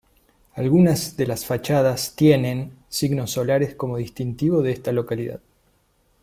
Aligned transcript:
Algunas 0.55 1.15
de 1.15 1.27
las 1.27 1.45
fachadas 1.45 2.15
tiene 2.15 2.71
signos 2.89 3.29
solares 3.29 3.75
como 3.75 3.97
distintivo 3.97 4.63
de 4.63 4.71
esta 4.71 4.91
localidad. 4.91 5.41